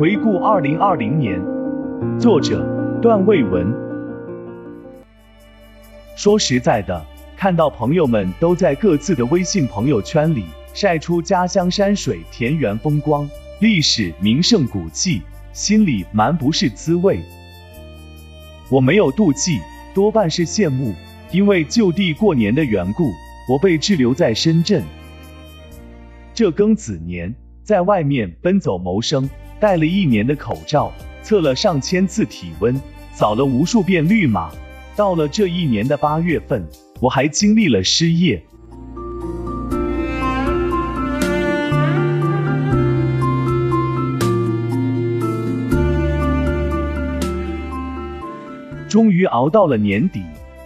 [0.00, 1.38] 回顾二零二零年，
[2.18, 2.66] 作者
[3.02, 3.70] 段卫文。
[6.16, 7.04] 说实在的，
[7.36, 13.28] 看到朋友们都在各自的微信朋友圈里晒出家乡山水、田园风光、
[13.60, 15.20] 历史名胜古迹，
[15.52, 17.20] 心里蛮不是滋味。
[18.70, 19.60] 我没有妒忌，
[19.94, 20.94] 多半是羡慕，
[21.30, 23.12] 因为就地过年的缘故，
[23.46, 24.82] 我被滞留在深圳。
[26.32, 29.28] 这庚子年，在外面奔走谋生。
[29.60, 30.90] 戴了一年的口罩，
[31.22, 32.74] 测了上千次体温，
[33.12, 34.50] 扫了无数遍绿码。
[34.96, 36.66] 到了这一年的八月份，
[36.98, 38.42] 我还经历了失业。
[48.88, 50.22] 终于熬到了年底，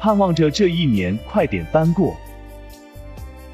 [0.00, 2.16] 盼望着这一年快点翻过。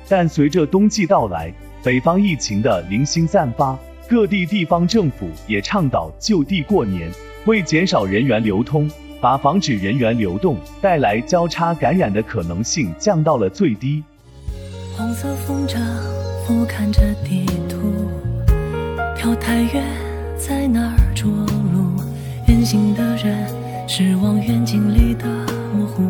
[0.09, 3.77] 但随着冬季到来，北方疫情的零星散发。
[4.07, 7.11] 各地地方政府也倡导就地过年，
[7.47, 8.89] 为减少人员流通，
[9.19, 14.05] 把防止人员流动带来交叉感染的可能性降到了最低。
[14.95, 15.79] 黄色风筝
[16.47, 18.11] 俯瞰着地图，
[19.17, 19.83] 飘太远，
[20.37, 21.95] 在哪儿着陆？
[22.47, 23.49] 远行的人
[23.89, 25.25] 是望远镜里的
[25.75, 26.03] 模糊，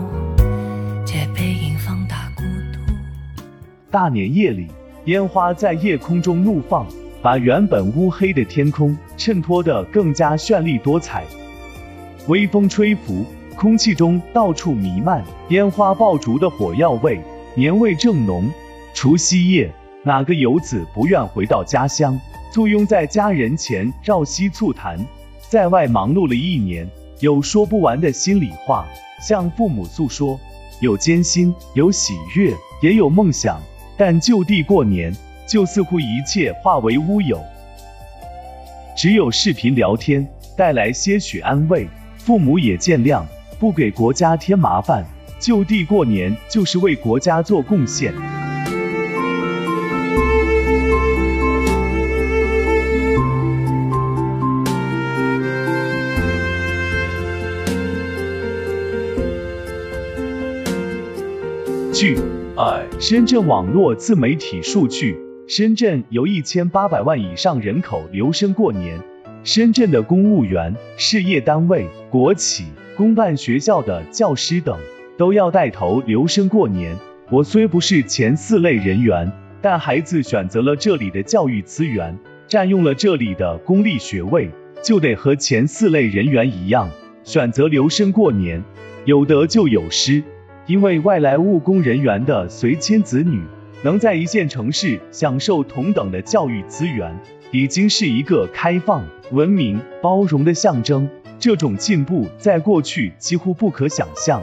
[1.05, 2.93] 借背影放大孤独。
[3.89, 4.67] 大年夜里，
[5.05, 6.85] 烟花在夜空中怒放。
[7.25, 11.25] 把原本乌黑的天空衬托得更加绚丽多彩。
[12.29, 13.25] 微风吹拂，
[13.57, 17.19] 空气中到处弥漫烟花爆竹的火药味，
[17.55, 18.47] 年味正浓。
[18.93, 22.21] 除夕夜，哪个游子不愿回到家乡，
[22.53, 24.99] 簇拥在家人前绕膝促谈？
[25.49, 26.87] 在外忙碌了一年，
[27.21, 28.85] 有说不完的心里话，
[29.27, 30.39] 向父母诉说，
[30.81, 32.53] 有艰辛，有喜悦，
[32.83, 33.59] 也有梦想，
[33.97, 35.11] 但就地过年。
[35.47, 37.41] 就似乎一切化为乌有，
[38.97, 43.23] 只有视频聊天带来些许安慰，父母也见谅，
[43.59, 45.05] 不给国家添麻烦，
[45.39, 48.13] 就地过年就是为国家做贡献。
[61.93, 62.19] 据
[62.99, 65.24] 深圳网络自媒体数据。
[65.47, 68.99] 深圳有一千八百万以上人口留深过年。
[69.43, 72.65] 深圳的公务员、事业单位、国企、
[72.97, 74.79] 公办学校的教师等，
[75.19, 76.97] 都要带头留深过年。
[77.31, 84.49] 我虽不是前四类人员，但孩子选择了这里的教育资源，占用了这里的公立学位，
[84.83, 86.89] 就得和前四类人员一样，
[87.23, 88.65] 选择留深过年。
[89.05, 90.23] 有得就有失，
[90.67, 93.43] 因为外来务工人员的随迁子女。
[93.85, 97.15] 能在一线城市享受同等的教育资源，
[97.51, 101.07] 已经是一个开放、文明、包容的象征。
[101.39, 104.41] 这种进步在过去几乎不可想象。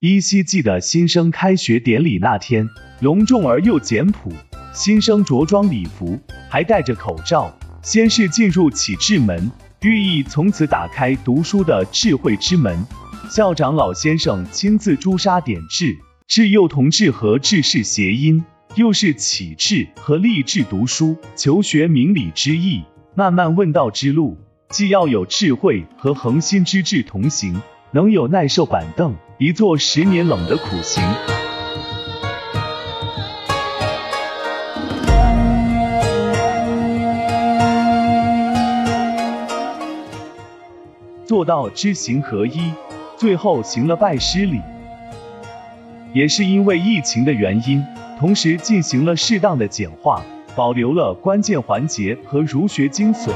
[0.00, 2.66] 依稀记得新生开学典礼那天，
[3.00, 4.32] 隆重而又简朴。
[4.72, 6.18] 新生着装礼服，
[6.50, 9.50] 还戴着口罩，先是进入启智门，
[9.82, 12.84] 寓意从此打开读书的智慧之门。
[13.28, 18.42] 校长老先生亲自朱砂点痣，智幼同志和志是谐音，
[18.74, 22.82] 又是启智和励志读书、求学明理之意。
[23.14, 24.38] 慢慢问道之路，
[24.70, 27.60] 既要有智慧和恒心之志同行，
[27.90, 31.02] 能有耐受板凳一坐十年冷的苦行。
[41.42, 42.72] 做到知行合一，
[43.16, 44.60] 最后行了拜师礼。
[46.12, 47.84] 也是因为疫情的原因，
[48.16, 50.22] 同时进行了适当的简化，
[50.54, 53.32] 保留了关键环节和儒学精髓。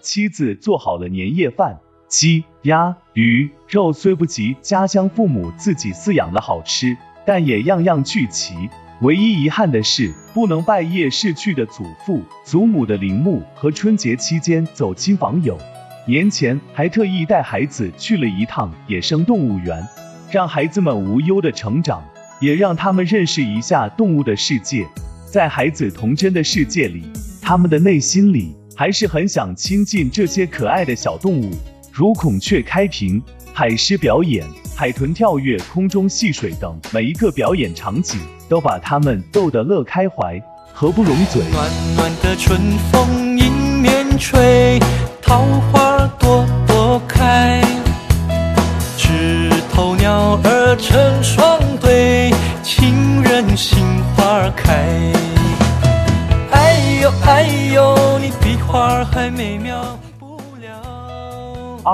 [0.00, 1.78] 妻子做好了年夜饭，
[2.08, 6.96] 鸡、鸭、鱼、肉虽不及家乡父母自己饲养的好吃，
[7.26, 8.70] 但也样样俱齐。
[9.02, 15.58] 唯一遗憾的是，不能拜谒逝去的祖父、祖母的陵墓和春节期间走亲访友。
[16.06, 19.84] 年前还特意带孩子去了一趟野生动物园，
[20.30, 22.00] 让孩子们无忧的成长，
[22.40, 24.86] 也让他们认识一下动物的世界。
[25.26, 27.02] 在孩子童真的世界里，
[27.40, 31.50] 他们的内心里还是很想亲近这些可爱的小动物，
[31.94, 33.22] 如孔雀开屏、
[33.52, 34.46] 海狮表演。
[34.74, 38.18] 海豚跳跃、空中戏水等每一个表演场景，
[38.48, 40.42] 都把他们逗得乐开怀。
[40.72, 41.42] 合不拢嘴。
[41.52, 42.58] 暖暖的春
[42.90, 43.52] 风迎
[43.82, 44.80] 面吹，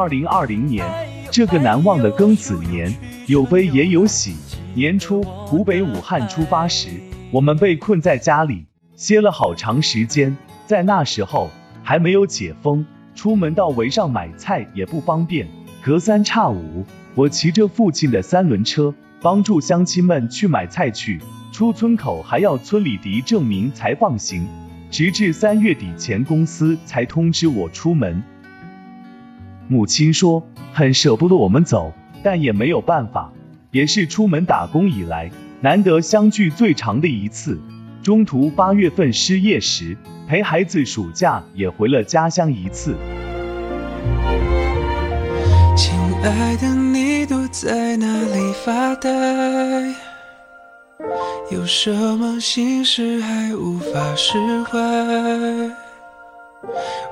[0.08, 0.82] 二零二零年，
[1.31, 2.90] 这个难忘的庚子年，
[3.26, 4.34] 有悲也有喜。
[4.75, 6.88] 年初，湖北武汉出发时，
[7.31, 8.64] 我们被困在家里，
[8.96, 10.34] 歇了好长时间。
[10.66, 11.50] 在那时候
[11.82, 15.46] 还没有解封，出门到围上买菜也不方便。
[15.84, 21.20] 隔三差五，我骑着父亲的三轮车，帮助乡亲们去买菜去。
[21.52, 24.49] 出村口还要村里递证明才放行，
[24.90, 28.22] 直至三月底前，公司才通知我出门。
[29.68, 30.42] 母亲说
[30.72, 31.92] 很舍不得我们走，
[32.22, 33.30] 但也没有办法，
[33.70, 35.30] 也是出门打工以来
[35.60, 37.60] 难得相聚最长的一次。
[38.02, 39.94] 中途八月份失业时，
[40.26, 42.96] 陪孩子暑假也回了家乡一次。
[45.76, 49.10] 亲爱的，你躲在哪里发呆？
[51.52, 54.78] 有什么心事还无法释怀？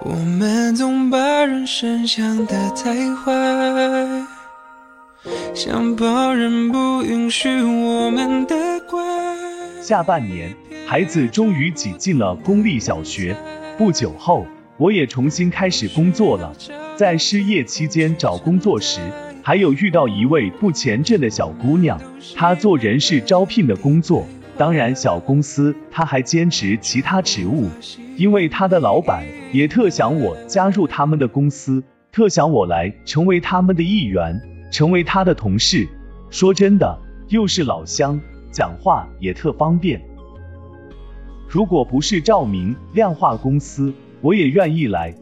[0.03, 3.33] 我们总把人生想得太坏，
[5.55, 8.57] 想旁人不允许我们的
[8.91, 9.01] 乖。
[9.81, 10.53] 下半年，
[10.87, 13.37] 孩子终于挤进了公立小学。
[13.79, 14.45] 不久后，
[14.79, 16.53] 我也重新开始工作了。
[16.97, 19.01] 在失业期间找工作时，
[19.43, 22.01] 还有遇到一位不前阵的小姑娘，
[22.35, 24.27] 她做人事招聘的工作。
[24.59, 27.69] 当然，小公司他还兼职其他职务，
[28.17, 29.23] 因为他的老板
[29.53, 34.41] 也特想我加入他们的公司，特想我来成为他们的一员，
[34.73, 35.87] 成为他的同事。
[36.31, 36.99] 说真的，
[37.29, 38.19] 又是老乡，
[38.51, 40.01] 讲话也特方便。
[41.47, 43.93] 如果不是照明量化公司，
[44.23, 45.15] 我也愿意来。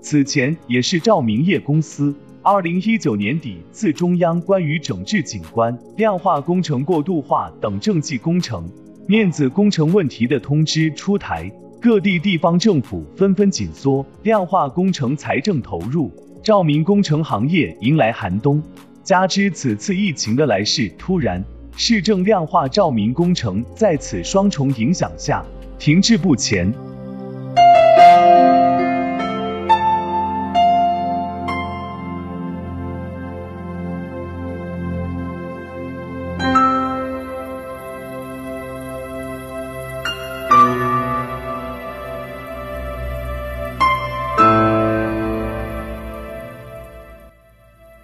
[0.00, 2.14] 此前也是照明业公司。
[2.42, 8.70] 二零一九年底，自中央关于整治景观、量化工程过度化等政绩工程、
[9.08, 11.50] 面子工程问题的通知出台，
[11.80, 16.10] 各地地方政府纷纷紧缩量化工程财政投入，
[16.42, 18.62] 照明工程行业迎来寒冬。
[19.02, 21.44] 加之此次疫情的来势突然，
[21.76, 25.44] 市政量化照明工程在此双重影响下
[25.78, 26.72] 停滞不前。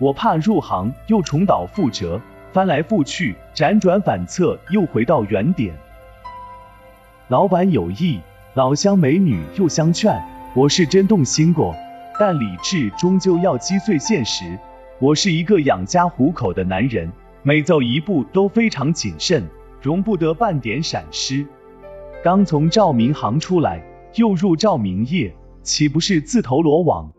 [0.05, 2.21] 我怕入行又重蹈覆辙，
[2.53, 5.75] 翻来覆去，辗转反侧，又回到原点。
[7.29, 8.21] 老板有意，
[8.53, 10.23] 老乡美女又相劝，
[10.55, 11.75] 我是真动心过，
[12.21, 14.59] 但理智终究要击碎现实。
[14.99, 17.11] 我是一个养家糊口的男人，
[17.43, 19.43] 每走一步都非常谨慎，
[19.81, 21.47] 容不得半点闪失。
[22.23, 23.83] 刚从照明行出来，
[24.17, 27.11] 又入照明业，岂不是自投罗网？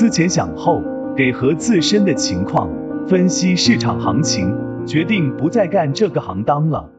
[0.00, 0.82] 思前想后，
[1.14, 2.70] 给和自身的情况
[3.06, 6.90] 分析市场行情，决定不再干这个行当了。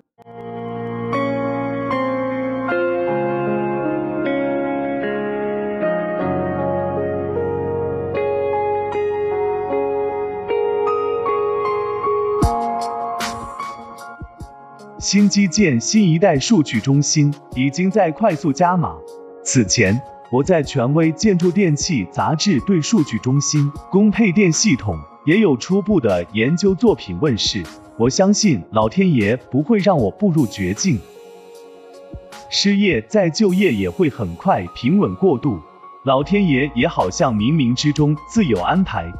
[15.00, 18.96] 新基建新一代数据中心已经在快速加码。
[19.44, 20.00] 此前，
[20.32, 27.62] 我在权威建筑电器杂志对数据中心供配电系统也有初步的研究作品问世。
[27.98, 30.98] 我相信老天爷不会让我步入绝境，
[32.50, 35.60] 失业再就业也会很快平稳过渡。
[36.06, 39.12] 老天爷也好像冥冥之中自有安排。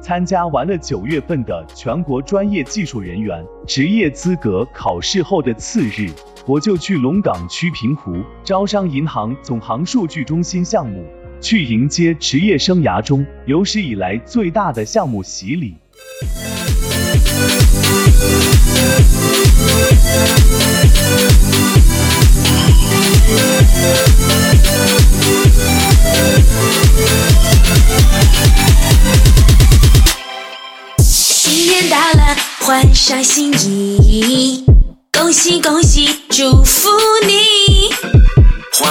[0.00, 6.12] 参加完了九月份的全国专业技术人员职业资格考试后的次日，
[6.46, 11.02] 我就去龙岗区平湖招商银行总行数据中心项目，
[11.40, 15.74] 去迎接职业生涯中有史以来最大的项目洗礼。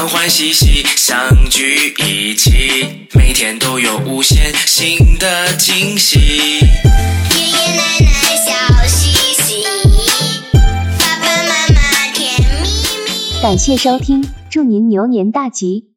[0.04, 6.20] 欢欢喜喜相聚一起每天都有无限新的惊喜。
[6.20, 9.64] 爷爷奶奶笑嘻嘻
[11.00, 12.68] 爸爸妈妈甜蜜
[13.06, 13.42] 蜜。
[13.42, 15.93] 感谢收听祝您牛年大吉。